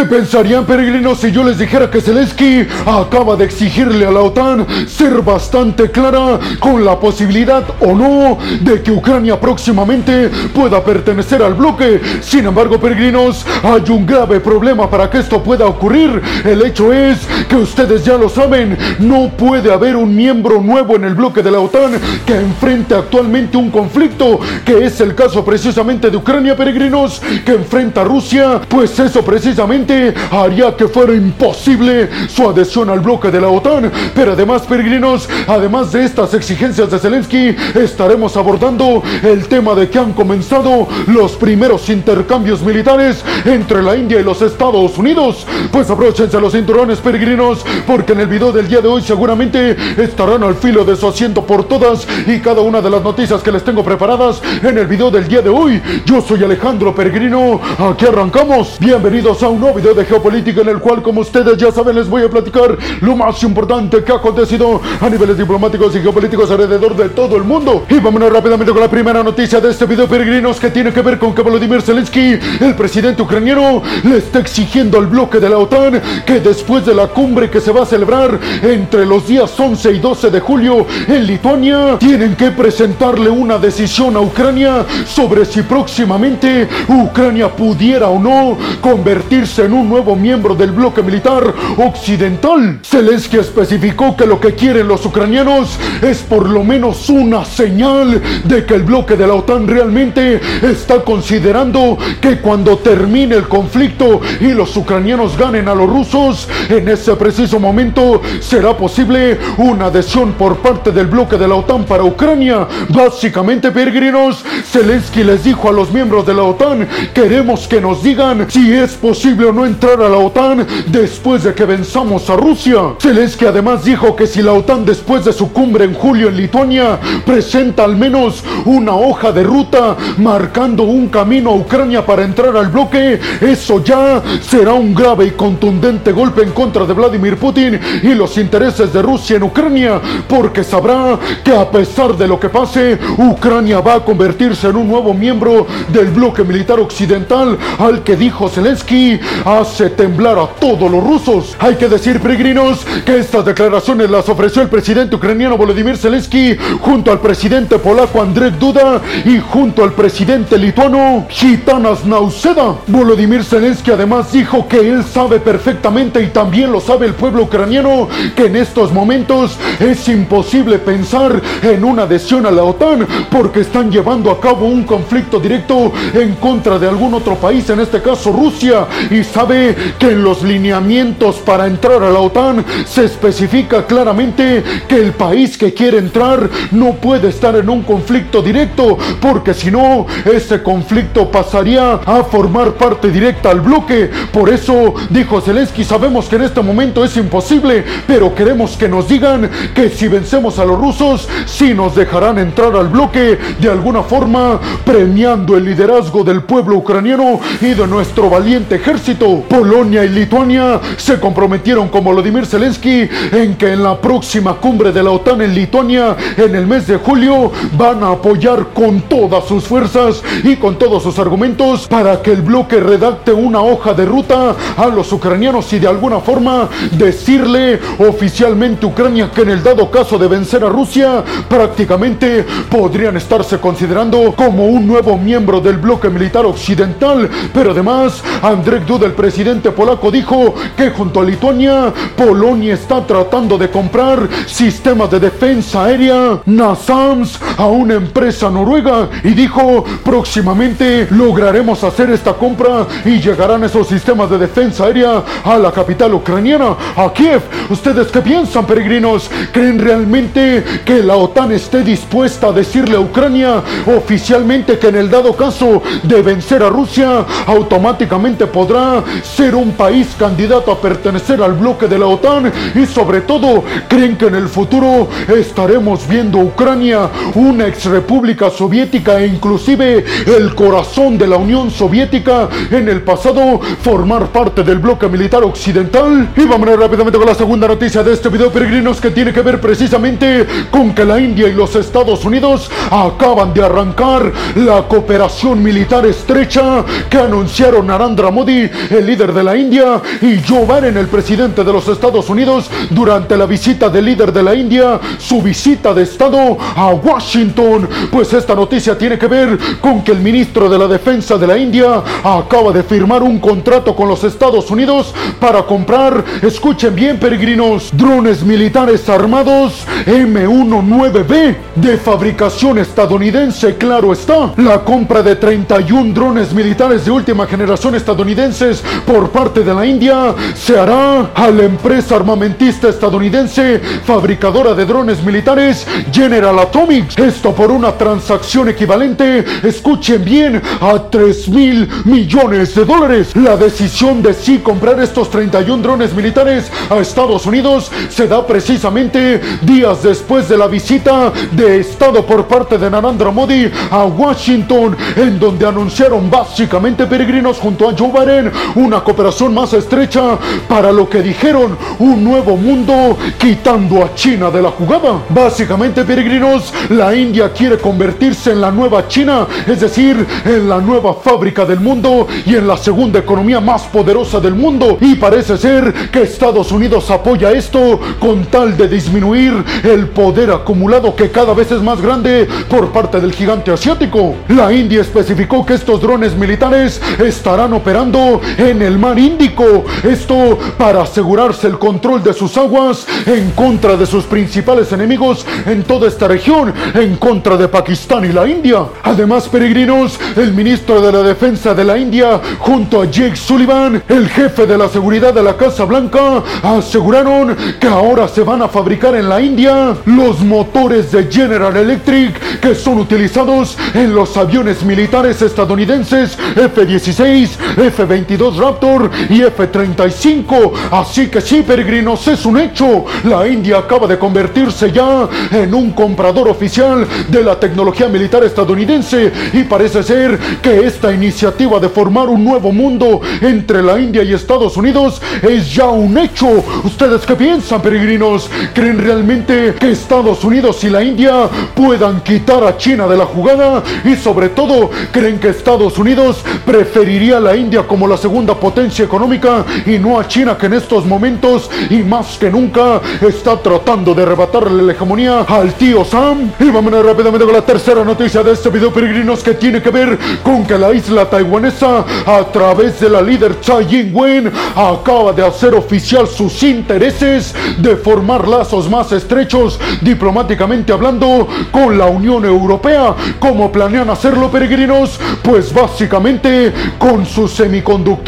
¿Qué 0.00 0.06
pensarían 0.06 0.64
peregrinos 0.64 1.20
si 1.20 1.30
yo 1.30 1.44
les 1.44 1.58
dijera 1.58 1.90
que 1.90 2.00
Zelensky 2.00 2.66
acaba 2.86 3.36
de 3.36 3.44
exigirle 3.44 4.06
a 4.06 4.10
la 4.10 4.22
OTAN 4.22 4.66
ser 4.88 5.20
bastante 5.20 5.90
clara 5.90 6.40
con 6.58 6.82
la 6.86 6.98
posibilidad 6.98 7.62
o 7.80 7.94
no 7.94 8.38
de 8.62 8.80
que 8.80 8.92
Ucrania 8.92 9.38
próximamente 9.38 10.30
pueda 10.54 10.82
pertenecer 10.82 11.42
al 11.42 11.52
bloque? 11.52 12.00
Sin 12.22 12.46
embargo, 12.46 12.80
peregrinos, 12.80 13.44
hay 13.62 13.90
un 13.90 14.06
grave 14.06 14.40
problema 14.40 14.88
para 14.88 15.10
que 15.10 15.18
esto 15.18 15.42
pueda 15.42 15.66
ocurrir. 15.66 16.22
El 16.46 16.62
hecho 16.62 16.94
es 16.94 17.18
que 17.46 17.56
ustedes 17.56 18.02
ya 18.02 18.16
lo 18.16 18.30
saben, 18.30 18.78
no 19.00 19.28
puede 19.28 19.70
haber 19.70 19.96
un 19.96 20.16
miembro 20.16 20.62
nuevo 20.62 20.96
en 20.96 21.04
el 21.04 21.14
bloque 21.14 21.42
de 21.42 21.50
la 21.50 21.60
OTAN 21.60 21.92
que 22.24 22.36
enfrente 22.36 22.94
actualmente 22.94 23.58
un 23.58 23.70
conflicto, 23.70 24.40
que 24.64 24.82
es 24.82 24.98
el 25.02 25.14
caso 25.14 25.44
precisamente 25.44 26.08
de 26.08 26.16
Ucrania, 26.16 26.56
peregrinos, 26.56 27.20
que 27.44 27.52
enfrenta 27.52 28.00
a 28.00 28.04
Rusia, 28.04 28.62
pues 28.66 28.98
eso 28.98 29.22
precisamente 29.22 29.89
haría 30.30 30.76
que 30.76 30.88
fuera 30.88 31.14
imposible 31.14 32.08
su 32.28 32.48
adhesión 32.48 32.90
al 32.90 33.00
bloque 33.00 33.30
de 33.30 33.40
la 33.40 33.48
OTAN. 33.48 33.90
Pero 34.14 34.32
además, 34.32 34.62
peregrinos, 34.62 35.28
además 35.46 35.92
de 35.92 36.04
estas 36.04 36.34
exigencias 36.34 36.90
de 36.90 36.98
Zelensky, 36.98 37.56
estaremos 37.74 38.36
abordando 38.36 39.02
el 39.22 39.46
tema 39.48 39.74
de 39.74 39.88
que 39.88 39.98
han 39.98 40.12
comenzado 40.12 40.88
los 41.06 41.32
primeros 41.32 41.88
intercambios 41.88 42.62
militares 42.62 43.24
entre 43.44 43.82
la 43.82 43.96
India 43.96 44.20
y 44.20 44.24
los 44.24 44.42
Estados 44.42 44.96
Unidos. 44.98 45.46
Pues 45.70 45.90
abróchense 45.90 46.40
los 46.40 46.52
cinturones, 46.52 46.98
peregrinos, 46.98 47.64
porque 47.86 48.12
en 48.12 48.20
el 48.20 48.26
video 48.26 48.52
del 48.52 48.68
día 48.68 48.80
de 48.80 48.88
hoy 48.88 49.02
seguramente 49.02 49.76
estarán 49.96 50.42
al 50.42 50.54
filo 50.54 50.84
de 50.84 50.96
su 50.96 51.08
asiento 51.08 51.44
por 51.44 51.64
todas 51.64 52.06
y 52.26 52.38
cada 52.40 52.60
una 52.60 52.80
de 52.80 52.90
las 52.90 53.02
noticias 53.02 53.42
que 53.42 53.52
les 53.52 53.64
tengo 53.64 53.82
preparadas 53.84 54.40
en 54.62 54.78
el 54.78 54.86
video 54.86 55.10
del 55.10 55.26
día 55.26 55.42
de 55.42 55.50
hoy. 55.50 55.82
Yo 56.04 56.20
soy 56.20 56.44
Alejandro 56.44 56.94
Peregrino, 56.94 57.60
aquí 57.78 58.06
arrancamos. 58.06 58.76
Bienvenidos 58.78 59.42
a 59.42 59.48
un 59.48 59.60
nuevo 59.60 59.79
de 59.80 60.04
geopolítica 60.04 60.60
en 60.60 60.68
el 60.68 60.78
cual, 60.78 61.02
como 61.02 61.22
ustedes 61.22 61.56
ya 61.56 61.72
saben, 61.72 61.96
les 61.96 62.08
voy 62.08 62.22
a 62.22 62.28
platicar 62.28 62.76
lo 63.00 63.16
más 63.16 63.42
importante 63.42 64.04
que 64.04 64.12
ha 64.12 64.16
acontecido 64.16 64.80
a 65.00 65.08
niveles 65.08 65.38
diplomáticos 65.38 65.96
y 65.96 66.00
geopolíticos 66.00 66.50
alrededor 66.50 66.94
de 66.94 67.08
todo 67.08 67.36
el 67.36 67.44
mundo. 67.44 67.86
Y 67.88 67.98
vámonos 67.98 68.30
rápidamente 68.30 68.72
con 68.72 68.82
la 68.82 68.90
primera 68.90 69.22
noticia 69.22 69.58
de 69.58 69.70
este 69.70 69.86
video, 69.86 70.06
peregrinos, 70.06 70.60
que 70.60 70.68
tiene 70.70 70.92
que 70.92 71.00
ver 71.00 71.18
con 71.18 71.34
que 71.34 71.40
Volodymyr 71.40 71.80
Zelensky, 71.80 72.38
el 72.60 72.74
presidente 72.76 73.22
ucraniano, 73.22 73.82
le 74.04 74.18
está 74.18 74.38
exigiendo 74.38 74.98
al 74.98 75.06
bloque 75.06 75.40
de 75.40 75.48
la 75.48 75.56
OTAN 75.56 76.00
que 76.26 76.40
después 76.40 76.84
de 76.84 76.94
la 76.94 77.08
cumbre 77.08 77.48
que 77.48 77.60
se 77.60 77.72
va 77.72 77.82
a 77.82 77.86
celebrar 77.86 78.38
entre 78.62 79.06
los 79.06 79.26
días 79.26 79.58
11 79.58 79.92
y 79.92 79.98
12 79.98 80.30
de 80.30 80.40
julio 80.40 80.86
en 81.08 81.26
Lituania, 81.26 81.96
tienen 81.98 82.36
que 82.36 82.50
presentarle 82.50 83.30
una 83.30 83.56
decisión 83.58 84.14
a 84.16 84.20
Ucrania 84.20 84.84
sobre 85.06 85.46
si 85.46 85.62
próximamente 85.62 86.68
Ucrania 86.86 87.48
pudiera 87.48 88.08
o 88.08 88.18
no 88.18 88.58
convertirse 88.80 89.64
en 89.64 89.69
un 89.72 89.88
nuevo 89.88 90.16
miembro 90.16 90.54
del 90.54 90.72
bloque 90.72 91.02
militar 91.02 91.54
occidental. 91.76 92.80
Zelensky 92.84 93.38
especificó 93.38 94.16
que 94.16 94.26
lo 94.26 94.40
que 94.40 94.54
quieren 94.54 94.88
los 94.88 95.04
ucranianos 95.06 95.78
es 96.02 96.18
por 96.18 96.48
lo 96.48 96.64
menos 96.64 97.08
una 97.08 97.44
señal 97.44 98.20
de 98.44 98.64
que 98.64 98.74
el 98.74 98.82
bloque 98.82 99.16
de 99.16 99.26
la 99.26 99.34
OTAN 99.34 99.66
realmente 99.66 100.40
está 100.62 101.02
considerando 101.02 101.98
que 102.20 102.38
cuando 102.38 102.78
termine 102.78 103.36
el 103.36 103.48
conflicto 103.48 104.20
y 104.40 104.48
los 104.48 104.76
ucranianos 104.76 105.36
ganen 105.36 105.68
a 105.68 105.74
los 105.74 105.88
rusos, 105.88 106.48
en 106.68 106.88
ese 106.88 107.14
preciso 107.16 107.58
momento 107.58 108.20
será 108.40 108.76
posible 108.76 109.38
una 109.58 109.86
adhesión 109.86 110.32
por 110.32 110.58
parte 110.58 110.92
del 110.92 111.06
bloque 111.06 111.36
de 111.36 111.48
la 111.48 111.54
OTAN 111.54 111.84
para 111.84 112.04
Ucrania. 112.04 112.66
Básicamente, 112.88 113.70
peregrinos, 113.70 114.44
Zelensky 114.64 115.24
les 115.24 115.44
dijo 115.44 115.68
a 115.68 115.72
los 115.72 115.92
miembros 115.92 116.26
de 116.26 116.34
la 116.34 116.42
OTAN, 116.42 116.88
queremos 117.14 117.66
que 117.68 117.80
nos 117.80 118.02
digan 118.02 118.50
si 118.50 118.72
es 118.72 118.92
posible 118.92 119.46
o 119.46 119.52
no 119.52 119.59
entrar 119.66 120.00
a 120.00 120.08
la 120.08 120.18
OTAN 120.18 120.66
después 120.86 121.44
de 121.44 121.54
que 121.54 121.64
venzamos 121.64 122.28
a 122.30 122.36
Rusia. 122.36 122.94
Zelensky 123.00 123.46
además 123.46 123.84
dijo 123.84 124.16
que 124.16 124.26
si 124.26 124.42
la 124.42 124.52
OTAN 124.52 124.84
después 124.84 125.24
de 125.24 125.32
su 125.32 125.52
cumbre 125.52 125.84
en 125.84 125.94
julio 125.94 126.28
en 126.28 126.36
Lituania 126.36 126.98
presenta 127.24 127.84
al 127.84 127.96
menos 127.96 128.42
una 128.64 128.94
hoja 128.94 129.32
de 129.32 129.42
ruta 129.42 129.96
marcando 130.18 130.84
un 130.84 131.08
camino 131.08 131.50
a 131.50 131.54
Ucrania 131.54 132.04
para 132.04 132.24
entrar 132.24 132.56
al 132.56 132.68
bloque, 132.68 133.20
eso 133.40 133.82
ya 133.82 134.22
será 134.40 134.74
un 134.74 134.94
grave 134.94 135.26
y 135.26 135.30
contundente 135.32 136.12
golpe 136.12 136.42
en 136.42 136.52
contra 136.52 136.84
de 136.84 136.94
Vladimir 136.94 137.36
Putin 137.36 137.78
y 138.02 138.14
los 138.14 138.36
intereses 138.38 138.92
de 138.92 139.02
Rusia 139.02 139.36
en 139.36 139.42
Ucrania, 139.42 140.00
porque 140.28 140.64
sabrá 140.64 141.18
que 141.44 141.52
a 141.52 141.70
pesar 141.70 142.16
de 142.16 142.28
lo 142.28 142.38
que 142.38 142.48
pase, 142.48 142.98
Ucrania 143.18 143.80
va 143.80 143.94
a 143.94 144.04
convertirse 144.04 144.68
en 144.68 144.76
un 144.76 144.88
nuevo 144.88 145.14
miembro 145.14 145.66
del 145.88 146.06
bloque 146.06 146.44
militar 146.44 146.80
occidental 146.80 147.58
al 147.78 148.02
que 148.02 148.16
dijo 148.16 148.48
Zelensky 148.48 149.18
hace 149.44 149.90
temblar 149.90 150.38
a 150.38 150.46
todos 150.46 150.90
los 150.90 151.02
rusos. 151.02 151.56
Hay 151.58 151.76
que 151.76 151.88
decir, 151.88 152.20
peregrinos, 152.20 152.84
que 153.04 153.18
estas 153.18 153.44
declaraciones 153.44 154.10
las 154.10 154.28
ofreció 154.28 154.62
el 154.62 154.68
presidente 154.68 155.16
ucraniano 155.16 155.56
Volodymyr 155.56 155.96
Zelensky 155.96 156.56
junto 156.80 157.12
al 157.12 157.20
presidente 157.20 157.78
polaco 157.78 158.22
Andrzej 158.22 158.58
Duda 158.58 159.00
y 159.24 159.38
junto 159.38 159.82
al 159.84 159.92
presidente 159.92 160.58
lituano 160.58 161.26
Gitanas 161.28 162.04
Nauseda. 162.04 162.76
Volodymyr 162.86 163.44
Zelensky 163.44 163.92
además 163.92 164.32
dijo 164.32 164.66
que 164.68 164.78
él 164.78 165.04
sabe 165.04 165.40
perfectamente 165.40 166.22
y 166.22 166.28
también 166.28 166.72
lo 166.72 166.80
sabe 166.80 167.06
el 167.06 167.14
pueblo 167.14 167.44
ucraniano 167.44 168.08
que 168.36 168.46
en 168.46 168.56
estos 168.56 168.92
momentos 168.92 169.58
es 169.78 170.08
imposible 170.08 170.78
pensar 170.78 171.40
en 171.62 171.84
una 171.84 172.02
adhesión 172.02 172.46
a 172.46 172.50
la 172.50 172.64
OTAN 172.64 173.06
porque 173.30 173.60
están 173.60 173.90
llevando 173.90 174.30
a 174.30 174.40
cabo 174.40 174.66
un 174.66 174.84
conflicto 174.84 175.40
directo 175.40 175.92
en 176.14 176.34
contra 176.36 176.78
de 176.78 176.88
algún 176.88 177.14
otro 177.14 177.34
país, 177.36 177.68
en 177.70 177.80
este 177.80 178.00
caso 178.02 178.32
Rusia, 178.32 178.86
y 179.10 179.22
sabe 179.32 179.76
que 179.98 180.12
en 180.12 180.22
los 180.22 180.42
lineamientos 180.42 181.36
para 181.36 181.66
entrar 181.66 182.02
a 182.02 182.10
la 182.10 182.20
OTAN 182.20 182.64
se 182.86 183.04
especifica 183.04 183.86
claramente 183.86 184.62
que 184.88 184.96
el 184.96 185.12
país 185.12 185.56
que 185.56 185.72
quiere 185.72 185.98
entrar 185.98 186.48
no 186.72 186.94
puede 186.94 187.28
estar 187.28 187.54
en 187.56 187.68
un 187.68 187.82
conflicto 187.82 188.42
directo 188.42 188.98
porque 189.20 189.54
si 189.54 189.70
no, 189.70 190.06
ese 190.24 190.62
conflicto 190.62 191.30
pasaría 191.30 191.94
a 191.94 192.24
formar 192.24 192.72
parte 192.72 193.10
directa 193.10 193.50
al 193.50 193.60
bloque. 193.60 194.10
Por 194.32 194.48
eso, 194.48 194.94
dijo 195.10 195.40
Zelensky, 195.40 195.84
sabemos 195.84 196.26
que 196.26 196.36
en 196.36 196.42
este 196.42 196.62
momento 196.62 197.04
es 197.04 197.16
imposible, 197.16 197.84
pero 198.06 198.34
queremos 198.34 198.76
que 198.76 198.88
nos 198.88 199.08
digan 199.08 199.50
que 199.74 199.90
si 199.90 200.08
vencemos 200.08 200.58
a 200.58 200.64
los 200.64 200.78
rusos, 200.78 201.28
sí 201.46 201.74
nos 201.74 201.94
dejarán 201.94 202.38
entrar 202.38 202.74
al 202.74 202.88
bloque 202.88 203.38
de 203.58 203.70
alguna 203.70 204.02
forma, 204.02 204.60
premiando 204.84 205.56
el 205.56 205.64
liderazgo 205.64 206.24
del 206.24 206.42
pueblo 206.42 206.76
ucraniano 206.76 207.40
y 207.60 207.74
de 207.74 207.86
nuestro 207.86 208.30
valiente 208.30 208.76
ejército. 208.76 209.19
Polonia 209.20 210.02
y 210.04 210.08
Lituania 210.08 210.80
se 210.96 211.20
comprometieron 211.20 211.88
con 211.88 212.02
Volodymyr 212.02 212.46
Zelensky 212.46 213.08
en 213.32 213.56
que 213.56 213.72
en 213.72 213.82
la 213.82 214.00
próxima 214.00 214.54
cumbre 214.54 214.92
de 214.92 215.02
la 215.02 215.10
OTAN 215.10 215.42
en 215.42 215.54
Lituania, 215.54 216.16
en 216.38 216.54
el 216.54 216.66
mes 216.66 216.86
de 216.86 216.96
julio, 216.96 217.52
van 217.76 218.02
a 218.02 218.12
apoyar 218.12 218.68
con 218.72 219.02
todas 219.02 219.44
sus 219.44 219.64
fuerzas 219.64 220.22
y 220.42 220.56
con 220.56 220.78
todos 220.78 221.02
sus 221.02 221.18
argumentos 221.18 221.86
para 221.86 222.22
que 222.22 222.32
el 222.32 222.40
bloque 222.40 222.80
redacte 222.80 223.30
una 223.32 223.60
hoja 223.60 223.92
de 223.92 224.06
ruta 224.06 224.56
a 224.76 224.86
los 224.86 225.12
ucranianos 225.12 225.70
y 225.74 225.78
de 225.78 225.88
alguna 225.88 226.20
forma 226.20 226.68
decirle 226.92 227.78
oficialmente 227.98 228.86
a 228.86 228.88
Ucrania 228.88 229.30
que 229.30 229.42
en 229.42 229.50
el 229.50 229.62
dado 229.62 229.90
caso 229.90 230.18
de 230.18 230.28
vencer 230.28 230.64
a 230.64 230.70
Rusia, 230.70 231.22
prácticamente 231.46 232.46
podrían 232.70 233.18
estarse 233.18 233.58
considerando 233.58 234.34
como 234.34 234.66
un 234.66 234.86
nuevo 234.86 235.18
miembro 235.18 235.60
del 235.60 235.76
bloque 235.76 236.08
militar 236.08 236.46
occidental. 236.46 237.28
Pero 237.52 237.72
además, 237.72 238.22
Andrzej 238.42 238.86
Duda, 238.86 239.09
el 239.10 239.16
presidente 239.16 239.72
polaco, 239.72 240.08
dijo 240.10 240.54
que 240.76 240.90
junto 240.90 241.20
a 241.20 241.24
Lituania, 241.24 241.92
Polonia 242.16 242.74
está 242.74 243.04
tratando 243.04 243.58
de 243.58 243.68
comprar 243.68 244.28
sistemas 244.46 245.10
de 245.10 245.18
defensa 245.18 245.84
aérea 245.84 246.38
NASAMS 246.46 247.40
a 247.56 247.66
una 247.66 247.94
empresa 247.94 248.48
noruega 248.50 249.08
y 249.24 249.30
dijo 249.30 249.84
próximamente 250.04 251.08
lograremos 251.10 251.82
hacer 251.82 252.10
esta 252.10 252.34
compra 252.34 252.86
y 253.04 253.20
llegarán 253.20 253.64
esos 253.64 253.88
sistemas 253.88 254.30
de 254.30 254.38
defensa 254.38 254.84
aérea 254.84 255.24
a 255.44 255.58
la 255.58 255.72
capital 255.72 256.14
ucraniana, 256.14 256.76
a 256.96 257.12
Kiev. 257.12 257.42
¿Ustedes 257.68 258.08
qué 258.08 258.20
piensan, 258.20 258.64
peregrinos? 258.64 259.28
¿Creen 259.52 259.80
realmente 259.80 260.62
que 260.84 261.02
la 261.02 261.16
OTAN 261.16 261.50
esté 261.50 261.82
dispuesta 261.82 262.48
a 262.48 262.52
decirle 262.52 262.96
a 262.96 263.00
Ucrania 263.00 263.60
oficialmente 263.96 264.78
que 264.78 264.88
en 264.88 264.96
el 264.96 265.10
dado 265.10 265.34
caso 265.34 265.82
de 266.04 266.22
vencer 266.22 266.62
a 266.62 266.68
Rusia, 266.68 267.26
automáticamente 267.46 268.46
podrá 268.46 268.99
ser 269.22 269.54
un 269.54 269.72
país 269.72 270.08
candidato 270.18 270.70
a 270.72 270.80
pertenecer 270.80 271.42
al 271.42 271.54
bloque 271.54 271.86
de 271.86 271.98
la 271.98 272.06
OTAN? 272.06 272.52
Y 272.74 272.86
sobre 272.86 273.22
todo, 273.22 273.64
¿creen 273.88 274.16
que 274.16 274.26
en 274.26 274.34
el 274.34 274.48
futuro 274.48 275.08
estaremos 275.28 276.06
viendo 276.08 276.38
Ucrania, 276.38 277.08
una 277.34 277.66
ex 277.66 277.84
república 277.86 278.50
soviética 278.50 279.20
e 279.20 279.26
inclusive 279.26 280.04
el 280.26 280.54
corazón 280.54 281.18
de 281.18 281.26
la 281.26 281.36
Unión 281.36 281.70
Soviética 281.70 282.48
en 282.70 282.88
el 282.88 283.02
pasado 283.02 283.60
formar 283.82 284.26
parte 284.28 284.62
del 284.62 284.78
bloque 284.78 285.08
militar 285.08 285.42
occidental? 285.42 286.30
Y 286.36 286.44
vamos 286.44 286.68
rápidamente 286.78 287.18
con 287.18 287.26
la 287.26 287.34
segunda 287.34 287.66
noticia 287.66 288.02
de 288.02 288.12
este 288.12 288.28
video, 288.28 288.50
peregrinos, 288.50 289.00
que 289.00 289.10
tiene 289.10 289.32
que 289.32 289.42
ver 289.42 289.60
precisamente 289.60 290.46
con 290.70 290.94
que 290.94 291.04
la 291.04 291.18
India 291.20 291.48
y 291.48 291.52
los 291.52 291.74
Estados 291.76 292.24
Unidos 292.24 292.70
acaban 292.90 293.52
de 293.52 293.64
arrancar 293.64 294.32
la 294.56 294.82
cooperación 294.82 295.62
militar 295.62 296.06
estrecha 296.06 296.84
que 297.08 297.18
anunciaron 297.18 297.86
Narendra 297.86 298.30
Modi 298.30 298.68
el 298.90 299.06
líder 299.06 299.32
de 299.32 299.42
la 299.42 299.56
India, 299.56 300.00
y 300.20 300.40
Joe 300.46 300.66
Biden, 300.66 300.96
el 300.96 301.06
presidente 301.06 301.64
de 301.64 301.72
los 301.72 301.86
Estados 301.88 302.28
Unidos, 302.28 302.70
durante 302.90 303.36
la 303.36 303.46
visita 303.46 303.88
del 303.88 304.04
líder 304.04 304.32
de 304.32 304.42
la 304.42 304.54
India, 304.54 305.00
su 305.18 305.40
visita 305.40 305.94
de 305.94 306.02
Estado 306.02 306.58
a 306.76 306.88
Washington. 306.90 307.88
Pues 308.10 308.32
esta 308.32 308.54
noticia 308.54 308.98
tiene 308.98 309.18
que 309.18 309.26
ver 309.26 309.58
con 309.80 310.02
que 310.02 310.12
el 310.12 310.20
ministro 310.20 310.68
de 310.68 310.78
la 310.78 310.86
Defensa 310.86 311.38
de 311.38 311.46
la 311.46 311.56
India 311.56 312.02
acaba 312.24 312.72
de 312.72 312.82
firmar 312.82 313.22
un 313.22 313.38
contrato 313.38 313.94
con 313.94 314.08
los 314.08 314.24
Estados 314.24 314.70
Unidos 314.70 315.14
para 315.38 315.62
comprar, 315.62 316.24
escuchen 316.42 316.94
bien 316.94 317.18
peregrinos, 317.18 317.90
drones 317.92 318.42
militares 318.42 319.08
armados 319.08 319.84
M19B 320.06 321.56
de 321.76 321.96
fabricación 321.98 322.78
estadounidense, 322.78 323.76
claro 323.76 324.12
está. 324.12 324.52
La 324.56 324.80
compra 324.80 325.22
de 325.22 325.36
31 325.36 326.12
drones 326.12 326.52
militares 326.52 327.04
de 327.04 327.10
última 327.10 327.46
generación 327.46 327.94
estadounidenses 327.94 328.79
por 329.06 329.30
parte 329.30 329.62
de 329.62 329.74
la 329.74 329.86
India 329.86 330.34
se 330.54 330.78
hará 330.78 331.30
a 331.34 331.50
la 331.50 331.64
empresa 331.64 332.16
armamentista 332.16 332.88
estadounidense 332.88 333.80
fabricadora 334.04 334.74
de 334.74 334.86
drones 334.86 335.22
militares 335.22 335.86
General 336.12 336.58
Atomics. 336.58 337.18
Esto 337.18 337.54
por 337.54 337.70
una 337.70 337.92
transacción 337.92 338.68
equivalente, 338.68 339.44
escuchen 339.62 340.24
bien, 340.24 340.62
a 340.80 340.98
3 341.10 341.48
mil 341.48 341.88
millones 342.04 342.74
de 342.74 342.84
dólares. 342.84 343.34
La 343.34 343.56
decisión 343.56 344.22
de 344.22 344.34
sí 344.34 344.58
comprar 344.58 345.00
estos 345.00 345.30
31 345.30 345.82
drones 345.82 346.14
militares 346.14 346.70
a 346.88 346.98
Estados 346.98 347.46
Unidos 347.46 347.90
se 348.08 348.26
da 348.26 348.46
precisamente 348.46 349.40
días 349.62 350.02
después 350.02 350.48
de 350.48 350.56
la 350.56 350.66
visita 350.66 351.32
de 351.52 351.80
Estado 351.80 352.24
por 352.24 352.46
parte 352.46 352.78
de 352.78 352.90
Narendra 352.90 353.30
Modi 353.30 353.70
a 353.90 354.04
Washington, 354.04 354.96
en 355.16 355.38
donde 355.38 355.66
anunciaron 355.66 356.30
básicamente 356.30 357.06
peregrinos 357.06 357.58
junto 357.58 357.88
a 357.88 357.94
Joe 357.96 358.10
Biden 358.10 358.52
una 358.74 359.02
cooperación 359.02 359.54
más 359.54 359.72
estrecha 359.72 360.38
para 360.68 360.92
lo 360.92 361.08
que 361.08 361.22
dijeron 361.22 361.76
un 361.98 362.24
nuevo 362.24 362.56
mundo 362.56 363.16
quitando 363.38 364.04
a 364.04 364.14
China 364.14 364.50
de 364.50 364.62
la 364.62 364.70
jugada. 364.70 365.22
Básicamente 365.28 366.04
peregrinos, 366.04 366.72
la 366.90 367.14
India 367.14 367.52
quiere 367.52 367.78
convertirse 367.78 368.52
en 368.52 368.60
la 368.60 368.70
nueva 368.70 369.08
China, 369.08 369.46
es 369.66 369.80
decir, 369.80 370.26
en 370.44 370.68
la 370.68 370.78
nueva 370.78 371.14
fábrica 371.14 371.64
del 371.64 371.80
mundo 371.80 372.26
y 372.46 372.56
en 372.56 372.66
la 372.66 372.76
segunda 372.76 373.18
economía 373.18 373.60
más 373.60 373.82
poderosa 373.82 374.40
del 374.40 374.54
mundo. 374.54 374.98
Y 375.00 375.16
parece 375.16 375.56
ser 375.56 375.92
que 376.10 376.22
Estados 376.22 376.72
Unidos 376.72 377.10
apoya 377.10 377.52
esto 377.52 378.00
con 378.18 378.46
tal 378.46 378.76
de 378.76 378.88
disminuir 378.88 379.64
el 379.84 380.08
poder 380.08 380.50
acumulado 380.50 381.14
que 381.14 381.30
cada 381.30 381.54
vez 381.54 381.70
es 381.72 381.82
más 381.82 382.00
grande 382.00 382.48
por 382.68 382.88
parte 382.90 383.20
del 383.20 383.32
gigante 383.32 383.72
asiático. 383.72 384.34
La 384.48 384.72
India 384.72 385.00
especificó 385.00 385.64
que 385.64 385.74
estos 385.74 386.00
drones 386.00 386.34
militares 386.34 387.00
estarán 387.18 387.72
operando 387.72 388.40
en 388.58 388.82
el 388.82 388.98
mar 388.98 389.18
Índico. 389.18 389.84
Esto 390.02 390.58
para 390.78 391.02
asegurarse 391.02 391.66
el 391.66 391.78
control 391.78 392.22
de 392.22 392.32
sus 392.32 392.56
aguas 392.56 393.06
en 393.26 393.50
contra 393.52 393.96
de 393.96 394.06
sus 394.06 394.24
principales 394.24 394.92
enemigos 394.92 395.46
en 395.66 395.82
toda 395.82 396.08
esta 396.08 396.28
región, 396.28 396.72
en 396.94 397.16
contra 397.16 397.56
de 397.56 397.68
Pakistán 397.68 398.24
y 398.24 398.32
la 398.32 398.46
India. 398.46 398.84
Además, 399.02 399.48
peregrinos, 399.48 400.18
el 400.36 400.52
ministro 400.52 401.00
de 401.00 401.12
la 401.12 401.22
Defensa 401.22 401.74
de 401.74 401.84
la 401.84 401.98
India, 401.98 402.40
junto 402.58 403.02
a 403.02 403.04
Jake 403.06 403.36
Sullivan, 403.36 404.02
el 404.08 404.28
jefe 404.28 404.66
de 404.66 404.78
la 404.78 404.88
seguridad 404.88 405.34
de 405.34 405.42
la 405.42 405.56
Casa 405.56 405.84
Blanca, 405.84 406.42
aseguraron 406.62 407.56
que 407.78 407.86
ahora 407.86 408.28
se 408.28 408.42
van 408.42 408.62
a 408.62 408.68
fabricar 408.68 409.14
en 409.14 409.28
la 409.28 409.40
India 409.40 409.96
los 410.04 410.40
motores 410.40 411.12
de 411.12 411.24
General 411.30 411.76
Electric 411.76 412.60
que 412.60 412.74
son 412.74 412.98
utilizados 412.98 413.76
en 413.94 414.14
los 414.14 414.36
aviones 414.36 414.82
militares 414.82 415.42
estadounidenses 415.42 416.38
F-16, 416.56 417.48
F-22 417.76 418.39
Raptor 418.48 419.10
y 419.28 419.42
F-35. 419.42 420.72
Así 420.90 421.28
que 421.28 421.42
sí, 421.42 421.62
peregrinos, 421.62 422.26
es 422.26 422.46
un 422.46 422.58
hecho. 422.58 423.04
La 423.24 423.46
India 423.46 423.78
acaba 423.78 424.06
de 424.06 424.18
convertirse 424.18 424.90
ya 424.90 425.28
en 425.50 425.74
un 425.74 425.90
comprador 425.90 426.48
oficial 426.48 427.06
de 427.28 427.44
la 427.44 427.60
tecnología 427.60 428.08
militar 428.08 428.42
estadounidense 428.44 429.30
y 429.52 429.64
parece 429.64 430.02
ser 430.02 430.38
que 430.62 430.86
esta 430.86 431.12
iniciativa 431.12 431.78
de 431.78 431.90
formar 431.90 432.28
un 432.28 432.42
nuevo 432.42 432.72
mundo 432.72 433.20
entre 433.42 433.82
la 433.82 433.98
India 433.98 434.22
y 434.22 434.32
Estados 434.32 434.76
Unidos 434.76 435.20
es 435.42 435.74
ya 435.74 435.88
un 435.88 436.16
hecho. 436.16 436.48
¿Ustedes 436.84 437.26
qué 437.26 437.34
piensan, 437.34 437.82
peregrinos? 437.82 438.50
¿Creen 438.72 438.98
realmente 438.98 439.74
que 439.78 439.90
Estados 439.90 440.42
Unidos 440.44 440.82
y 440.84 440.88
la 440.88 441.02
India 441.02 441.48
puedan 441.74 442.22
quitar 442.22 442.64
a 442.64 442.78
China 442.78 443.06
de 443.06 443.18
la 443.18 443.26
jugada? 443.26 443.82
Y 444.04 444.16
sobre 444.16 444.48
todo, 444.48 444.90
¿creen 445.12 445.38
que 445.38 445.48
Estados 445.48 445.98
Unidos 445.98 446.42
preferiría 446.64 447.36
a 447.36 447.40
la 447.40 447.54
India 447.54 447.82
como 447.82 448.06
la 448.06 448.16
segunda 448.16 448.29
potencia 448.30 449.04
económica 449.04 449.64
y 449.84 449.98
no 449.98 450.18
a 450.18 450.26
China 450.26 450.56
que 450.56 450.66
en 450.66 450.74
estos 450.74 451.04
momentos 451.04 451.70
y 451.90 451.98
más 451.98 452.38
que 452.38 452.50
nunca 452.50 453.00
está 453.20 453.56
tratando 453.56 454.14
de 454.14 454.22
arrebatarle 454.22 454.82
la 454.82 454.92
hegemonía 454.92 455.40
al 455.40 455.74
tío 455.74 456.04
Sam? 456.04 456.52
Y 456.58 456.70
vámonos 456.70 457.04
rápidamente 457.04 457.44
con 457.44 457.54
la 457.54 457.64
tercera 457.64 458.04
noticia 458.04 458.42
de 458.42 458.52
este 458.52 458.70
video, 458.70 458.92
peregrinos, 458.92 459.42
que 459.42 459.54
tiene 459.54 459.82
que 459.82 459.90
ver 459.90 460.18
con 460.42 460.64
que 460.64 460.78
la 460.78 460.92
isla 460.92 461.28
taiwanesa, 461.28 462.04
a 462.26 462.44
través 462.52 463.00
de 463.00 463.08
la 463.08 463.20
líder 463.20 463.56
Tsai 463.56 463.86
Ing-wen, 463.90 464.50
acaba 464.76 465.32
de 465.32 465.44
hacer 465.44 465.74
oficial 465.74 466.26
sus 466.26 466.62
intereses 466.62 467.54
de 467.78 467.96
formar 467.96 468.46
lazos 468.46 468.88
más 468.88 469.12
estrechos 469.12 469.78
diplomáticamente 470.00 470.92
hablando 470.92 471.48
con 471.70 471.98
la 471.98 472.06
Unión 472.06 472.44
Europea. 472.44 473.14
¿Cómo 473.38 473.72
planean 473.72 474.10
hacerlo, 474.10 474.50
peregrinos? 474.50 475.18
Pues 475.42 475.72
básicamente 475.72 476.72
con 476.98 477.26
sus 477.26 477.52
semiconductores, 477.52 478.19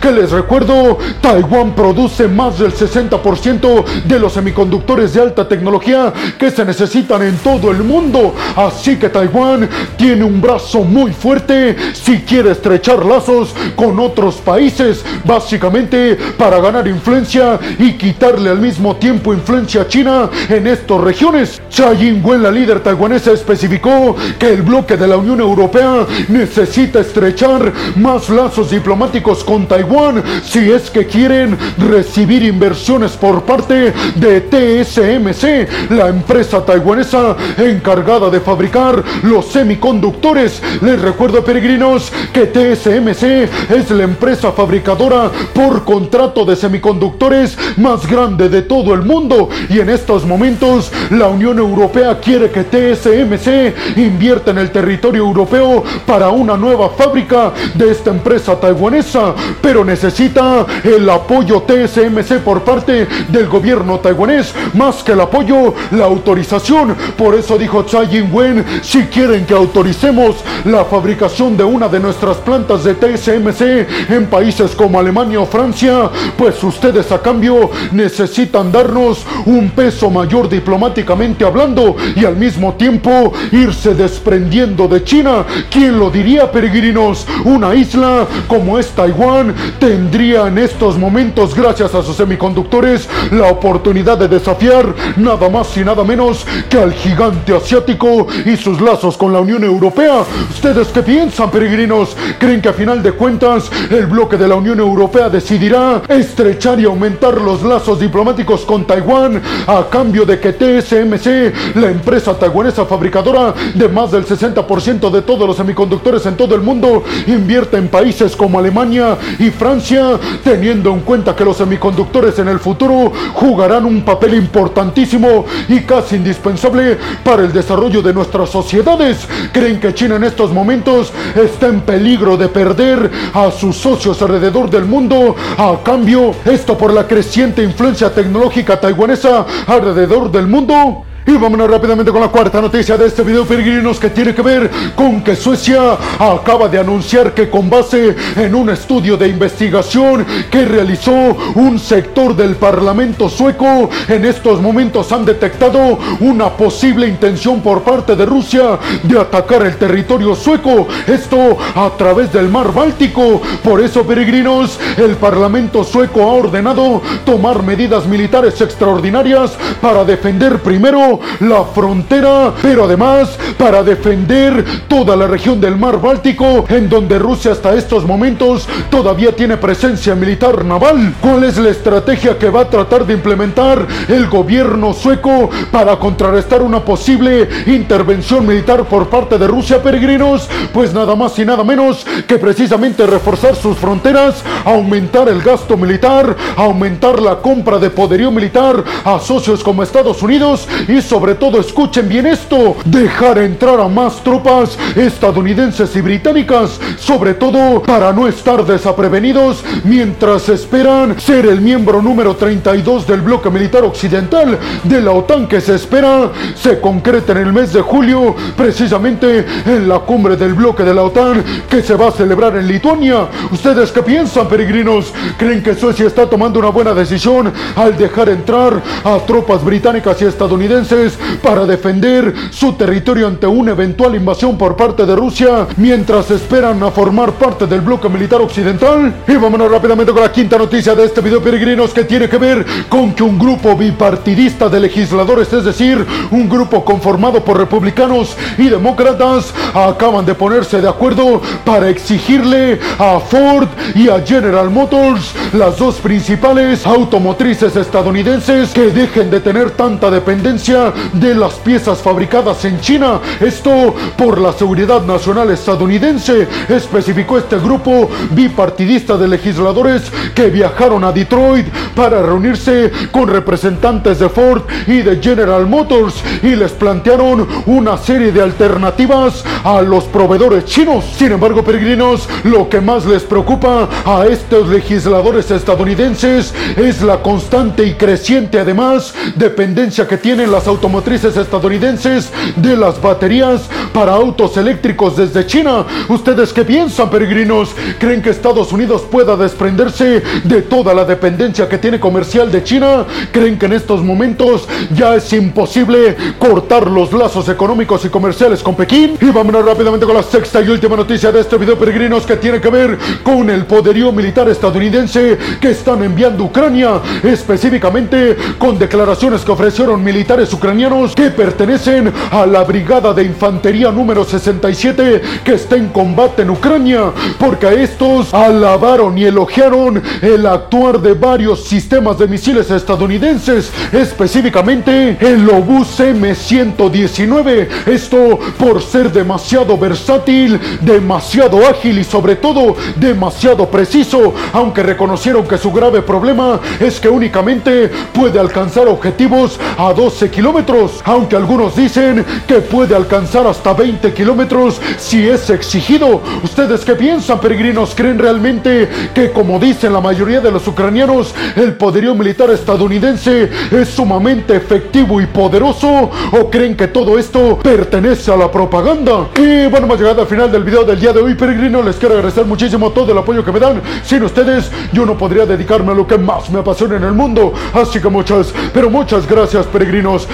que 0.00 0.10
les 0.10 0.30
recuerdo, 0.32 0.98
Taiwán 1.20 1.74
produce 1.74 2.26
más 2.26 2.58
del 2.58 2.72
60% 2.72 3.84
de 4.04 4.18
los 4.18 4.32
semiconductores 4.32 5.14
de 5.14 5.20
alta 5.20 5.46
tecnología 5.46 6.12
que 6.38 6.50
se 6.50 6.64
necesitan 6.64 7.22
en 7.22 7.36
todo 7.38 7.70
el 7.70 7.84
mundo. 7.84 8.34
Así 8.56 8.96
que 8.96 9.08
Taiwán 9.08 9.68
tiene 9.96 10.24
un 10.24 10.40
brazo 10.40 10.80
muy 10.80 11.12
fuerte 11.12 11.76
si 11.92 12.18
quiere 12.20 12.52
estrechar 12.52 13.04
lazos 13.04 13.54
con 13.76 14.00
otros 14.00 14.36
países, 14.36 15.04
básicamente 15.24 16.16
para 16.36 16.60
ganar 16.60 16.88
influencia 16.88 17.58
y 17.78 17.92
quitarle 17.92 18.50
al 18.50 18.58
mismo 18.58 18.96
tiempo 18.96 19.32
influencia 19.32 19.82
a 19.82 19.88
China 19.88 20.30
en 20.48 20.66
estas 20.66 21.00
regiones. 21.00 21.60
Tsai 21.70 22.08
Ing-wen, 22.08 22.42
la 22.42 22.50
líder 22.50 22.80
taiwanesa, 22.80 23.32
especificó 23.32 24.16
que 24.38 24.52
el 24.52 24.62
bloque 24.62 24.96
de 24.96 25.06
la 25.06 25.16
Unión 25.16 25.40
Europea 25.40 26.06
necesita 26.28 27.00
estrechar 27.00 27.72
más 27.96 28.28
lazos 28.28 28.70
diplomáticos 28.70 29.25
con 29.26 29.66
Taiwán 29.66 30.22
si 30.44 30.70
es 30.70 30.88
que 30.88 31.04
quieren 31.04 31.58
recibir 31.78 32.44
inversiones 32.44 33.12
por 33.12 33.42
parte 33.42 33.92
de 34.14 34.40
TSMC, 34.40 35.90
la 35.90 36.08
empresa 36.08 36.64
taiwanesa 36.64 37.36
encargada 37.58 38.30
de 38.30 38.38
fabricar 38.38 39.02
los 39.24 39.46
semiconductores. 39.46 40.62
Les 40.80 41.00
recuerdo, 41.02 41.44
peregrinos, 41.44 42.12
que 42.32 42.46
TSMC 42.46 43.72
es 43.72 43.90
la 43.90 44.04
empresa 44.04 44.52
fabricadora 44.52 45.30
por 45.52 45.84
contrato 45.84 46.44
de 46.44 46.54
semiconductores 46.54 47.58
más 47.78 48.06
grande 48.06 48.48
de 48.48 48.62
todo 48.62 48.94
el 48.94 49.02
mundo 49.02 49.48
y 49.68 49.80
en 49.80 49.90
estos 49.90 50.24
momentos 50.24 50.92
la 51.10 51.26
Unión 51.26 51.58
Europea 51.58 52.20
quiere 52.20 52.50
que 52.50 52.62
TSMC 52.62 53.98
invierta 53.98 54.52
en 54.52 54.58
el 54.58 54.70
territorio 54.70 55.24
europeo 55.24 55.82
para 56.06 56.30
una 56.30 56.56
nueva 56.56 56.90
fábrica 56.90 57.52
de 57.74 57.90
esta 57.90 58.10
empresa 58.10 58.58
taiwanesa, 58.58 59.15
pero 59.60 59.84
necesita 59.84 60.66
el 60.84 61.08
apoyo 61.08 61.62
TSMC 61.62 62.40
por 62.44 62.62
parte 62.62 63.06
del 63.28 63.46
gobierno 63.48 63.98
taiwanés, 63.98 64.54
más 64.74 65.02
que 65.02 65.12
el 65.12 65.20
apoyo, 65.20 65.74
la 65.92 66.04
autorización. 66.04 66.94
Por 67.16 67.34
eso 67.34 67.58
dijo 67.58 67.84
Tsai 67.84 68.16
Ing-wen, 68.16 68.64
si 68.82 69.04
quieren 69.04 69.46
que 69.46 69.54
autoricemos 69.54 70.36
la 70.64 70.84
fabricación 70.84 71.56
de 71.56 71.64
una 71.64 71.88
de 71.88 72.00
nuestras 72.00 72.36
plantas 72.38 72.84
de 72.84 72.94
TSMC 72.94 74.10
en 74.10 74.26
países 74.26 74.74
como 74.74 74.98
Alemania 74.98 75.40
o 75.40 75.46
Francia, 75.46 76.10
pues 76.36 76.62
ustedes 76.62 77.10
a 77.12 77.20
cambio 77.20 77.70
necesitan 77.92 78.70
darnos 78.70 79.24
un 79.46 79.70
peso 79.70 80.10
mayor 80.10 80.48
diplomáticamente 80.48 81.44
hablando 81.44 81.96
y 82.14 82.24
al 82.24 82.36
mismo 82.36 82.74
tiempo 82.74 83.32
irse 83.52 83.94
desprendiendo 83.94 84.88
de 84.88 85.04
China. 85.04 85.44
¿Quién 85.70 85.98
lo 85.98 86.10
diría, 86.10 86.50
peregrinos? 86.50 87.26
Una 87.44 87.74
isla 87.74 88.26
como 88.48 88.78
es 88.78 88.86
Taiwán 89.06 89.54
tendría 89.78 90.48
en 90.48 90.58
estos 90.58 90.98
momentos, 90.98 91.54
gracias 91.54 91.94
a 91.94 92.02
sus 92.02 92.16
semiconductores, 92.16 93.08
la 93.30 93.46
oportunidad 93.52 94.18
de 94.18 94.26
desafiar 94.26 94.92
nada 95.16 95.48
más 95.48 95.76
y 95.76 95.84
nada 95.84 96.02
menos 96.02 96.44
que 96.68 96.80
al 96.80 96.92
gigante 96.92 97.54
asiático 97.54 98.26
y 98.44 98.56
sus 98.56 98.80
lazos 98.80 99.16
con 99.16 99.32
la 99.32 99.38
Unión 99.38 99.62
Europea. 99.62 100.24
¿Ustedes 100.50 100.88
qué 100.88 101.04
piensan, 101.04 101.52
peregrinos? 101.52 102.16
¿Creen 102.40 102.60
que 102.60 102.70
a 102.70 102.72
final 102.72 103.00
de 103.00 103.12
cuentas 103.12 103.70
el 103.90 104.06
bloque 104.06 104.36
de 104.36 104.48
la 104.48 104.56
Unión 104.56 104.80
Europea 104.80 105.28
decidirá 105.28 106.02
estrechar 106.08 106.80
y 106.80 106.84
aumentar 106.84 107.40
los 107.40 107.62
lazos 107.62 108.00
diplomáticos 108.00 108.62
con 108.62 108.88
Taiwán 108.88 109.40
a 109.68 109.86
cambio 109.88 110.26
de 110.26 110.40
que 110.40 110.52
TSMC, 110.52 111.76
la 111.76 111.90
empresa 111.90 112.36
taiwanesa 112.36 112.86
fabricadora 112.86 113.54
de 113.72 113.88
más 113.88 114.10
del 114.10 114.26
60% 114.26 115.10
de 115.10 115.22
todos 115.22 115.46
los 115.46 115.56
semiconductores 115.56 116.26
en 116.26 116.36
todo 116.36 116.56
el 116.56 116.62
mundo, 116.62 117.04
invierte 117.28 117.76
en 117.76 117.86
países 117.86 118.34
como 118.34 118.58
Alemania 118.58 118.95
Y 119.38 119.50
Francia, 119.50 120.18
teniendo 120.42 120.90
en 120.90 121.00
cuenta 121.00 121.34
que 121.34 121.44
los 121.44 121.56
semiconductores 121.56 122.38
en 122.38 122.48
el 122.48 122.58
futuro 122.58 123.12
jugarán 123.34 123.84
un 123.84 124.02
papel 124.02 124.34
importantísimo 124.34 125.44
y 125.68 125.80
casi 125.80 126.16
indispensable 126.16 126.98
para 127.24 127.42
el 127.42 127.52
desarrollo 127.52 128.02
de 128.02 128.14
nuestras 128.14 128.50
sociedades. 128.50 129.26
¿Creen 129.52 129.80
que 129.80 129.94
China 129.94 130.16
en 130.16 130.24
estos 130.24 130.52
momentos 130.52 131.12
está 131.34 131.66
en 131.66 131.80
peligro 131.80 132.36
de 132.36 132.48
perder 132.48 133.10
a 133.34 133.50
sus 133.50 133.76
socios 133.76 134.20
alrededor 134.22 134.70
del 134.70 134.84
mundo? 134.84 135.36
A 135.58 135.76
cambio, 135.82 136.34
esto 136.44 136.76
por 136.76 136.92
la 136.92 137.06
creciente 137.06 137.62
influencia 137.62 138.12
tecnológica 138.12 138.80
taiwanesa 138.80 139.46
alrededor 139.66 140.30
del 140.30 140.46
mundo. 140.46 141.04
Y 141.28 141.32
vámonos 141.32 141.68
rápidamente 141.68 142.12
con 142.12 142.20
la 142.20 142.28
cuarta 142.28 142.60
noticia 142.60 142.96
de 142.96 143.08
este 143.08 143.24
video, 143.24 143.44
peregrinos, 143.44 143.98
que 143.98 144.10
tiene 144.10 144.32
que 144.32 144.42
ver 144.42 144.70
con 144.94 145.24
que 145.24 145.34
Suecia 145.34 145.98
acaba 146.20 146.68
de 146.68 146.78
anunciar 146.78 147.34
que 147.34 147.50
con 147.50 147.68
base 147.68 148.14
en 148.36 148.54
un 148.54 148.70
estudio 148.70 149.16
de 149.16 149.26
investigación 149.26 150.24
que 150.48 150.64
realizó 150.64 151.12
un 151.56 151.80
sector 151.80 152.36
del 152.36 152.54
Parlamento 152.54 153.28
sueco, 153.28 153.90
en 154.06 154.24
estos 154.24 154.62
momentos 154.62 155.10
han 155.10 155.24
detectado 155.24 155.98
una 156.20 156.50
posible 156.50 157.08
intención 157.08 157.60
por 157.60 157.82
parte 157.82 158.14
de 158.14 158.24
Rusia 158.24 158.78
de 159.02 159.18
atacar 159.18 159.66
el 159.66 159.76
territorio 159.78 160.36
sueco, 160.36 160.86
esto 161.08 161.58
a 161.74 161.90
través 161.98 162.32
del 162.32 162.48
mar 162.48 162.72
Báltico. 162.72 163.42
Por 163.64 163.80
eso, 163.80 164.06
peregrinos, 164.06 164.78
el 164.96 165.16
Parlamento 165.16 165.82
sueco 165.82 166.22
ha 166.22 166.34
ordenado 166.34 167.02
tomar 167.24 167.64
medidas 167.64 168.06
militares 168.06 168.60
extraordinarias 168.60 169.58
para 169.80 170.04
defender 170.04 170.60
primero 170.62 171.15
la 171.40 171.64
frontera, 171.64 172.52
pero 172.62 172.84
además 172.84 173.38
para 173.58 173.82
defender 173.82 174.64
toda 174.88 175.16
la 175.16 175.26
región 175.26 175.60
del 175.60 175.76
mar 175.76 176.00
Báltico, 176.00 176.64
en 176.68 176.88
donde 176.88 177.18
Rusia 177.18 177.52
hasta 177.52 177.74
estos 177.74 178.04
momentos 178.04 178.68
todavía 178.90 179.34
tiene 179.34 179.56
presencia 179.56 180.14
militar 180.14 180.64
naval. 180.64 181.14
¿Cuál 181.20 181.44
es 181.44 181.56
la 181.58 181.70
estrategia 181.70 182.38
que 182.38 182.50
va 182.50 182.62
a 182.62 182.70
tratar 182.70 183.06
de 183.06 183.14
implementar 183.14 183.86
el 184.08 184.28
gobierno 184.28 184.92
sueco 184.92 185.50
para 185.70 185.98
contrarrestar 185.98 186.62
una 186.62 186.84
posible 186.84 187.48
intervención 187.66 188.46
militar 188.46 188.84
por 188.84 189.08
parte 189.08 189.38
de 189.38 189.46
Rusia, 189.46 189.82
peregrinos? 189.82 190.48
Pues 190.72 190.92
nada 190.92 191.14
más 191.14 191.38
y 191.38 191.44
nada 191.44 191.64
menos 191.64 192.06
que 192.26 192.38
precisamente 192.38 193.06
reforzar 193.06 193.56
sus 193.56 193.76
fronteras, 193.76 194.42
aumentar 194.64 195.28
el 195.28 195.42
gasto 195.42 195.76
militar, 195.76 196.36
aumentar 196.56 197.20
la 197.20 197.36
compra 197.36 197.78
de 197.78 197.90
poderío 197.90 198.30
militar 198.30 198.82
a 199.04 199.18
socios 199.18 199.62
como 199.62 199.82
Estados 199.82 200.22
Unidos 200.22 200.68
y 200.88 201.00
sobre 201.06 201.34
todo, 201.36 201.60
escuchen 201.60 202.08
bien 202.08 202.26
esto, 202.26 202.76
dejar 202.84 203.38
entrar 203.38 203.80
a 203.80 203.88
más 203.88 204.22
tropas 204.22 204.76
estadounidenses 204.96 205.94
y 205.94 206.00
británicas, 206.00 206.80
sobre 206.98 207.34
todo 207.34 207.82
para 207.82 208.12
no 208.12 208.26
estar 208.26 208.64
desaprevenidos 208.66 209.64
mientras 209.84 210.48
esperan 210.48 211.18
ser 211.20 211.46
el 211.46 211.60
miembro 211.60 212.02
número 212.02 212.34
32 212.34 213.06
del 213.06 213.20
bloque 213.20 213.50
militar 213.50 213.84
occidental 213.84 214.58
de 214.82 215.00
la 215.00 215.12
OTAN 215.12 215.46
que 215.46 215.60
se 215.60 215.76
espera 215.76 216.30
se 216.54 216.80
concreta 216.80 217.32
en 217.32 217.38
el 217.38 217.52
mes 217.52 217.72
de 217.72 217.80
julio, 217.80 218.34
precisamente 218.56 219.46
en 219.66 219.88
la 219.88 220.00
cumbre 220.00 220.36
del 220.36 220.54
bloque 220.54 220.82
de 220.82 220.94
la 220.94 221.02
OTAN 221.04 221.44
que 221.68 221.82
se 221.82 221.94
va 221.94 222.08
a 222.08 222.12
celebrar 222.12 222.56
en 222.56 222.66
Lituania. 222.66 223.28
¿Ustedes 223.50 223.92
qué 223.92 224.02
piensan, 224.02 224.48
peregrinos? 224.48 225.12
¿Creen 225.38 225.62
que 225.62 225.74
Suecia 225.74 226.06
está 226.06 226.28
tomando 226.28 226.58
una 226.58 226.70
buena 226.70 226.94
decisión 226.94 227.52
al 227.76 227.96
dejar 227.96 228.28
entrar 228.28 228.82
a 229.04 229.18
tropas 229.26 229.64
británicas 229.64 230.20
y 230.22 230.24
estadounidenses 230.24 230.95
para 231.42 231.64
defender 231.64 232.34
su 232.50 232.72
territorio 232.72 233.26
ante 233.26 233.46
una 233.46 233.72
eventual 233.72 234.14
invasión 234.14 234.56
por 234.56 234.76
parte 234.76 235.04
de 235.04 235.14
Rusia 235.14 235.66
mientras 235.76 236.30
esperan 236.30 236.82
a 236.82 236.90
formar 236.90 237.32
parte 237.32 237.66
del 237.66 237.80
bloque 237.80 238.08
militar 238.08 238.40
occidental. 238.40 239.14
Y 239.28 239.36
vámonos 239.36 239.70
rápidamente 239.70 240.12
con 240.12 240.22
la 240.22 240.32
quinta 240.32 240.58
noticia 240.58 240.94
de 240.94 241.04
este 241.04 241.20
video 241.20 241.42
peregrinos 241.42 241.92
que 241.92 242.04
tiene 242.04 242.28
que 242.28 242.38
ver 242.38 242.64
con 242.88 243.12
que 243.12 243.22
un 243.22 243.38
grupo 243.38 243.76
bipartidista 243.76 244.68
de 244.68 244.80
legisladores, 244.80 245.52
es 245.52 245.64
decir, 245.64 246.04
un 246.30 246.48
grupo 246.48 246.84
conformado 246.84 247.44
por 247.44 247.58
republicanos 247.58 248.36
y 248.58 248.68
demócratas, 248.68 249.52
acaban 249.74 250.24
de 250.24 250.34
ponerse 250.34 250.80
de 250.80 250.88
acuerdo 250.88 251.40
para 251.64 251.88
exigirle 251.88 252.80
a 252.98 253.20
Ford 253.20 253.68
y 253.94 254.08
a 254.08 254.20
General 254.20 254.70
Motors, 254.70 255.34
las 255.52 255.78
dos 255.78 255.96
principales 255.96 256.86
automotrices 256.86 257.76
estadounidenses, 257.76 258.70
que 258.70 258.90
dejen 258.90 259.30
de 259.30 259.40
tener 259.40 259.70
tanta 259.72 260.10
dependencia 260.10 260.75
de 261.12 261.34
las 261.34 261.54
piezas 261.54 262.02
fabricadas 262.02 262.64
en 262.64 262.80
China. 262.80 263.20
Esto 263.40 263.94
por 264.16 264.40
la 264.40 264.52
seguridad 264.52 265.02
nacional 265.02 265.50
estadounidense, 265.50 266.46
especificó 266.68 267.38
este 267.38 267.58
grupo 267.58 268.10
bipartidista 268.30 269.16
de 269.16 269.28
legisladores 269.28 270.02
que 270.34 270.50
viajaron 270.50 271.04
a 271.04 271.12
Detroit 271.12 271.66
para 271.94 272.22
reunirse 272.22 272.92
con 273.10 273.28
representantes 273.28 274.18
de 274.18 274.28
Ford 274.28 274.62
y 274.86 275.02
de 275.02 275.16
General 275.22 275.66
Motors 275.66 276.14
y 276.42 276.54
les 276.54 276.72
plantearon 276.72 277.46
una 277.66 277.96
serie 277.96 278.32
de 278.32 278.42
alternativas 278.42 279.44
a 279.64 279.80
los 279.82 280.04
proveedores 280.04 280.64
chinos. 280.66 281.04
Sin 281.16 281.32
embargo, 281.32 281.64
peregrinos, 281.64 282.28
lo 282.44 282.68
que 282.68 282.80
más 282.80 283.06
les 283.06 283.22
preocupa 283.22 283.88
a 284.04 284.26
estos 284.26 284.68
legisladores 284.68 285.50
estadounidenses 285.50 286.54
es 286.76 287.02
la 287.02 287.22
constante 287.22 287.84
y 287.84 287.94
creciente 287.94 288.60
además 288.60 289.14
dependencia 289.36 290.06
que 290.06 290.18
tienen 290.18 290.50
las 290.50 290.65
automotrices 290.66 291.36
estadounidenses 291.36 292.30
de 292.56 292.76
las 292.76 293.00
baterías 293.00 293.68
para 293.92 294.12
autos 294.12 294.56
eléctricos 294.56 295.16
desde 295.16 295.46
China. 295.46 295.84
¿Ustedes 296.08 296.52
qué 296.52 296.64
piensan, 296.64 297.10
peregrinos? 297.10 297.70
¿Creen 297.98 298.22
que 298.22 298.30
Estados 298.30 298.72
Unidos 298.72 299.02
pueda 299.10 299.36
desprenderse 299.36 300.22
de 300.44 300.62
toda 300.62 300.94
la 300.94 301.04
dependencia 301.04 301.68
que 301.68 301.78
tiene 301.78 302.00
comercial 302.00 302.50
de 302.50 302.62
China? 302.62 303.04
¿Creen 303.32 303.58
que 303.58 303.66
en 303.66 303.72
estos 303.72 304.02
momentos 304.02 304.68
ya 304.94 305.14
es 305.14 305.32
imposible 305.32 306.16
cortar 306.38 306.90
los 306.90 307.12
lazos 307.12 307.48
económicos 307.48 308.04
y 308.04 308.08
comerciales 308.08 308.62
con 308.62 308.74
Pekín? 308.74 309.16
Y 309.20 309.30
vámonos 309.30 309.64
rápidamente 309.64 310.06
con 310.06 310.14
la 310.14 310.22
sexta 310.22 310.60
y 310.60 310.68
última 310.68 310.96
noticia 310.96 311.32
de 311.32 311.40
este 311.40 311.56
video, 311.56 311.78
peregrinos, 311.78 312.26
que 312.26 312.36
tiene 312.36 312.60
que 312.60 312.68
ver 312.68 312.98
con 313.22 313.48
el 313.50 313.64
poderío 313.64 314.12
militar 314.12 314.48
estadounidense 314.48 315.38
que 315.60 315.70
están 315.70 316.02
enviando 316.02 316.44
a 316.44 316.46
Ucrania, 316.46 317.00
específicamente 317.22 318.36
con 318.58 318.78
declaraciones 318.78 319.42
que 319.42 319.52
ofrecieron 319.52 320.02
militares 320.02 320.52
ucranianos 320.56 321.14
que 321.14 321.30
pertenecen 321.30 322.10
a 322.30 322.46
la 322.46 322.64
brigada 322.64 323.12
de 323.12 323.22
infantería 323.24 323.90
número 323.90 324.24
67 324.24 325.20
que 325.44 325.54
está 325.54 325.76
en 325.76 325.88
combate 325.88 326.42
en 326.42 326.50
Ucrania, 326.50 327.12
porque 327.38 327.66
a 327.66 327.72
estos 327.72 328.32
alabaron 328.32 329.18
y 329.18 329.24
elogiaron 329.24 330.02
el 330.22 330.46
actuar 330.46 331.00
de 331.00 331.12
varios 331.12 331.64
sistemas 331.64 332.18
de 332.18 332.26
misiles 332.26 332.70
estadounidenses, 332.70 333.70
específicamente 333.92 335.18
el 335.20 335.48
Obus 335.50 336.00
M119, 336.00 337.68
esto 337.86 338.38
por 338.58 338.82
ser 338.82 339.12
demasiado 339.12 339.76
versátil, 339.76 340.58
demasiado 340.80 341.66
ágil 341.66 341.98
y 341.98 342.04
sobre 342.04 342.36
todo 342.36 342.76
demasiado 342.96 343.70
preciso, 343.70 344.32
aunque 344.54 344.82
reconocieron 344.82 345.46
que 345.46 345.58
su 345.58 345.70
grave 345.70 346.00
problema 346.00 346.60
es 346.80 346.98
que 346.98 347.10
únicamente 347.10 347.90
puede 348.14 348.40
alcanzar 348.40 348.88
objetivos 348.88 349.60
a 349.76 349.92
12 349.92 350.30
kilómetros, 350.46 351.02
aunque 351.04 351.34
algunos 351.34 351.74
dicen 351.74 352.24
que 352.46 352.60
puede 352.60 352.94
alcanzar 352.94 353.48
hasta 353.48 353.72
20 353.72 354.14
kilómetros 354.14 354.80
si 354.96 355.28
es 355.28 355.50
exigido. 355.50 356.22
¿Ustedes 356.44 356.84
qué 356.84 356.94
piensan, 356.94 357.40
peregrinos? 357.40 357.96
¿Creen 357.96 358.16
realmente 358.16 358.88
que, 359.12 359.32
como 359.32 359.58
dicen 359.58 359.92
la 359.92 360.00
mayoría 360.00 360.40
de 360.40 360.52
los 360.52 360.68
ucranianos, 360.68 361.34
el 361.56 361.74
poderío 361.74 362.14
militar 362.14 362.48
estadounidense 362.50 363.50
es 363.72 363.88
sumamente 363.88 364.54
efectivo 364.54 365.20
y 365.20 365.26
poderoso? 365.26 366.12
¿O 366.30 366.48
creen 366.48 366.76
que 366.76 366.86
todo 366.86 367.18
esto 367.18 367.58
pertenece 367.58 368.30
a 368.30 368.36
la 368.36 368.48
propaganda? 368.48 369.26
Y 369.36 369.66
bueno, 369.66 369.86
hemos 369.86 369.98
llegado 369.98 370.20
al 370.20 370.28
final 370.28 370.52
del 370.52 370.62
video 370.62 370.84
del 370.84 371.00
día 371.00 371.12
de 371.12 371.22
hoy, 371.22 371.34
peregrinos. 371.34 371.84
Les 371.84 371.96
quiero 371.96 372.14
agradecer 372.14 372.44
muchísimo 372.44 372.92
todo 372.92 373.10
el 373.10 373.18
apoyo 373.18 373.44
que 373.44 373.50
me 373.50 373.58
dan. 373.58 373.82
Sin 374.04 374.22
ustedes, 374.22 374.70
yo 374.92 375.04
no 375.04 375.18
podría 375.18 375.44
dedicarme 375.44 375.90
a 375.90 375.96
lo 375.96 376.06
que 376.06 376.16
más 376.16 376.48
me 376.50 376.60
apasiona 376.60 376.98
en 376.98 377.02
el 377.02 377.14
mundo. 377.14 377.52
Así 377.74 377.98
que 377.98 378.08
muchas, 378.08 378.54
pero 378.72 378.88
muchas 378.88 379.26
gracias, 379.26 379.66
peregrinos. 379.66 380.28